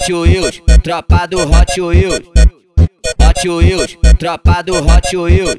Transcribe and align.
Hot 0.00 0.12
Wheels, 0.14 0.62
tropa 0.82 1.26
do 1.26 1.38
Hot 1.40 1.78
Wheels. 1.78 2.20
Hot 3.20 3.48
Wheels, 3.48 3.98
tropa 4.18 4.62
do 4.62 4.74
Hot 4.74 5.14
Wheels. 5.14 5.56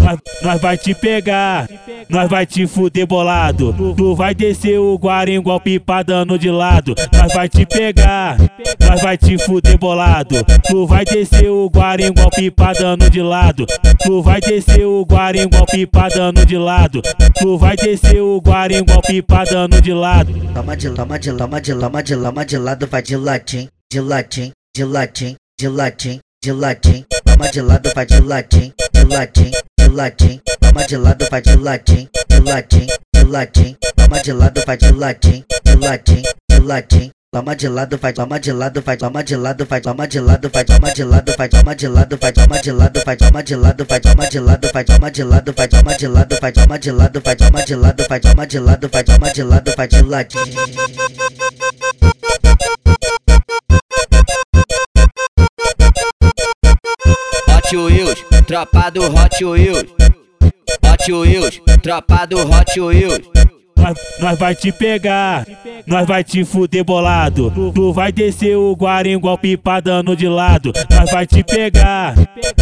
Nós, 0.00 0.18
nós 0.42 0.60
vai 0.60 0.76
te 0.76 0.92
pegar, 0.92 1.68
nós 2.08 2.28
vai 2.28 2.46
te 2.46 2.66
fuder 2.66 3.06
bolado. 3.06 3.74
Tu 3.96 4.14
vai 4.14 4.34
descer 4.34 4.78
o 4.78 4.96
guarim 4.96 5.34
igual 5.36 5.60
pipa 5.60 6.02
dando 6.02 6.36
de 6.36 6.50
lado. 6.50 6.94
Nós 7.12 7.32
vai 7.32 7.48
te 7.48 7.64
pegar, 7.64 8.36
nós 8.80 9.00
vai 9.00 9.16
te 9.16 9.38
fuder 9.38 9.78
bolado. 9.78 10.44
Tu 10.68 10.86
vai 10.86 11.04
descer 11.04 11.48
o 11.48 11.68
guarim 11.68 12.06
igual 12.06 12.30
pipa 12.30 12.72
dando 12.72 13.08
de 13.08 13.22
lado. 13.22 13.66
Tu 14.02 14.22
vai 14.22 14.40
descer 14.40 14.84
o 14.84 15.02
guarim 15.04 15.42
igual 15.42 15.66
pipa 15.66 16.08
dando 16.08 16.44
de 16.44 16.58
lado. 16.58 17.02
Tu 17.38 17.56
vai 17.56 17.76
descer 17.76 18.20
o 18.20 18.40
guarim 18.40 18.78
igual 18.78 19.00
pipa 19.02 19.44
dando 19.44 19.80
de 19.80 19.92
lado. 19.92 20.32
Toma 20.52 20.76
de 20.76 20.88
lama 20.88 21.18
de 21.18 21.30
lama 21.30 21.60
de 21.60 21.72
lama 21.72 22.02
de 22.02 22.14
lama 22.14 22.44
de 22.44 22.58
lado, 22.58 22.86
vai 22.86 23.02
de 23.02 23.16
latim, 23.16 23.68
de 23.90 24.00
latim, 24.00 24.52
de 24.74 24.84
latim, 24.84 25.36
de 25.58 25.68
latim, 25.68 26.20
de 26.42 26.52
latim. 26.52 27.04
Toma 27.24 27.48
de 27.50 27.62
lado, 27.62 27.90
vai 27.94 28.04
de 28.04 28.20
latim, 28.20 28.72
de 28.92 29.04
latim, 29.04 29.52
de 29.78 29.88
latim. 29.88 30.40
Toma 30.60 30.84
de 30.86 30.96
lado, 30.96 31.26
vai 31.30 31.40
de 31.40 31.56
latim, 31.56 32.08
de 32.28 32.40
latim, 32.40 32.86
de 33.14 33.24
latim. 33.24 33.76
Toma 33.96 34.20
de 34.22 34.32
lado, 34.32 34.60
vai 34.66 34.76
de 34.76 34.90
latim, 34.90 35.44
de 35.64 35.76
latim, 35.76 36.22
de 36.50 36.58
latim. 36.60 37.10
Toma 37.32 37.54
de 37.54 37.68
lado, 37.68 37.98
vai, 37.98 38.12
toma 38.12 38.40
de 38.40 38.52
lado, 38.52 38.80
vai, 38.82 38.96
toma 38.96 39.22
de 39.22 39.36
lado, 39.36 39.66
vai, 39.66 39.80
toma 39.80 40.08
de 40.08 40.20
lado, 40.20 40.48
vai, 40.50 40.64
toma 40.64 40.90
de 40.92 41.04
lado, 41.04 41.32
vai, 41.36 41.48
toma 41.48 41.74
de 41.74 41.88
lado, 41.88 42.16
vai, 42.18 42.32
toma 42.32 42.60
de 42.62 42.72
lado, 42.72 42.98
vai, 43.04 43.16
toma 43.16 43.42
de 43.42 43.56
lado, 43.56 43.84
vai, 43.86 44.00
toma 44.00 44.22
de 44.24 44.40
lado, 44.40 44.66
vai, 44.72 44.84
toma 44.84 45.10
de 45.10 45.22
lado, 45.22 45.52
vai, 45.52 45.68
toma 45.68 45.96
de 45.96 46.08
lado, 46.08 46.40
vai, 46.40 46.50
toma 46.56 46.80
de 46.80 46.94
lado, 46.96 47.20
vai, 47.20 47.36
toma 47.36 47.64
de 47.64 47.74
lado, 47.76 48.06
vai, 48.08 48.20
toma 48.20 48.46
de 48.46 48.58
lado, 48.58 48.88
vai, 48.88 49.04
toma 49.04 49.30
de 49.32 49.42
lado, 49.42 49.72
vai, 49.76 49.88
de 49.88 50.02
latim. 50.02 51.15
Hot 57.76 57.92
Wheels, 57.92 58.24
tropa 58.46 58.90
do 58.90 59.02
Hot 59.02 59.44
Wheels. 59.44 59.84
Hot 60.82 61.12
Wheels, 61.12 61.60
tropa 61.82 62.26
do 62.26 62.38
Hot 62.38 62.80
Wheels. 62.80 63.20
Nós, 63.76 63.98
nós 64.18 64.38
vai 64.38 64.54
te 64.54 64.72
pegar, 64.72 65.46
nós 65.86 66.06
vai 66.06 66.24
te 66.24 66.42
fuder 66.42 66.82
bolado. 66.82 67.52
Tu 67.74 67.92
vai 67.92 68.10
descer 68.10 68.56
o 68.56 68.72
guarim 68.72 69.12
igual 69.12 69.36
pipa 69.36 69.80
dando 69.80 70.16
de 70.16 70.26
lado. 70.26 70.72
Nós 70.90 71.10
vai 71.10 71.26
te 71.26 71.44
pegar, 71.44 72.14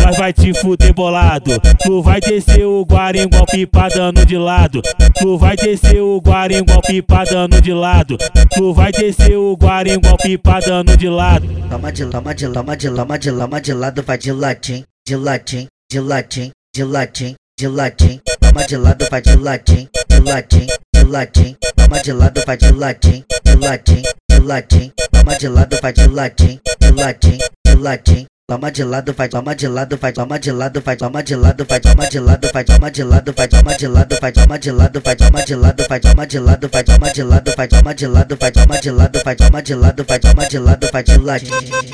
nós 0.05 0.17
vai 0.17 0.33
te 0.33 0.53
fuder 0.53 0.93
bolado. 0.93 1.61
Tu 1.61 2.03
vai 2.03 2.21
descer 2.21 2.67
o 2.67 2.83
guarim 2.83 3.21
igual 3.21 3.47
pipa 3.47 3.89
dando 3.89 4.27
de 4.27 4.37
lado. 4.37 4.83
Tu 5.21 5.39
vai 5.39 5.55
descer 5.55 6.01
o 6.01 6.21
guarim 6.21 6.57
igual 6.57 6.83
pipa 6.83 7.25
dando 7.25 7.61
de 7.61 7.73
lado. 7.73 8.19
Tu 8.53 8.75
vai 8.75 8.91
descer 8.91 9.37
o 9.37 9.55
guarim 9.55 9.93
igual 9.93 10.17
pipa 10.17 10.59
dando 10.59 10.97
de 10.97 11.09
lado. 11.09 11.47
Toma 11.71 11.93
de 11.93 12.05
lama 12.05 12.35
de 12.35 12.47
lama 12.49 12.77
de 12.77 12.89
lama 12.89 13.19
de 13.19 13.31
lama 13.31 13.61
de 13.61 13.73
lado, 13.73 14.03
vai 14.03 14.19
de 14.19 14.33
latim, 14.33 14.85
de 15.07 15.17
latim, 15.17 15.69
de 15.91 16.01
latim, 16.01 16.51
de 16.73 16.83
latim, 16.85 17.37
de 17.59 17.69
latim. 17.69 18.21
Toma 18.41 18.67
de 18.67 18.77
lado, 18.79 19.07
vai 19.11 19.21
de 19.21 19.37
latim, 19.37 19.87
de 20.09 20.21
latim, 20.21 20.67
de 20.95 21.05
latim. 21.05 21.57
Toma 21.77 22.01
de 22.01 22.13
lado, 22.13 22.41
vai 22.47 22.57
de 22.57 22.73
latim, 22.73 23.25
de 23.45 23.55
latim, 23.55 24.03
de 24.31 24.39
latim. 24.41 24.93
Toma 25.13 25.37
de 25.37 25.49
lado, 25.49 25.77
vai 25.83 25.93
de 25.93 26.07
latim, 26.07 26.59
de 26.81 26.91
latim, 26.93 27.39
de 27.67 27.75
latim. 27.75 28.27
Toma 28.49 28.71
de 28.71 28.85
lado, 28.85 29.13
vai, 29.15 29.29
toma 29.29 29.55
de 29.55 29.69
lado, 29.69 29.97
vai, 29.99 30.13
toma 30.13 30.39
de 30.39 30.53
lado, 30.53 30.81
vai, 30.81 30.97
toma 30.97 31.23
de 31.23 31.35
lado, 31.37 31.65
vai, 31.67 31.81
toma 31.81 32.07
de 32.09 32.19
lado, 32.19 32.47
vai, 32.51 32.65
toma 32.65 32.91
de 32.91 33.05
lado, 33.05 33.33
vai, 33.35 33.49
toma 33.49 33.75
de 33.75 33.87
lado, 33.87 34.21
vai, 34.21 34.33
toma 34.33 34.59
de 34.59 34.71
lado, 34.71 35.01
vai, 35.01 35.17
toma 35.17 35.45
de 35.45 35.57
lado, 35.57 35.89
vai, 35.89 36.05
toma 36.05 36.27
de 36.27 36.37
lado, 36.43 36.69
vai, 36.71 36.85
toma 36.89 37.13
de 37.13 37.23
lado, 37.23 37.57
vai, 37.57 37.69
toma 37.69 37.95
de 37.95 38.07
lado, 38.07 38.37
vai, 38.37 38.53
toma 38.53 38.81
de 38.81 38.91
lado, 38.91 39.21
vai, 39.25 39.35
toma 39.35 39.63
de 39.63 39.75
lado, 39.75 40.05
vai, 40.07 40.19
toma 40.19 40.47
de 40.47 40.59
lado, 40.59 40.89
vai 40.93 41.03
de 41.03 41.17
latim. 41.17 41.94